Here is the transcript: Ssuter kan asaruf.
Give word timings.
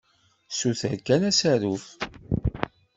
Ssuter 0.51 0.95
kan 1.07 1.21
asaruf. 1.29 1.85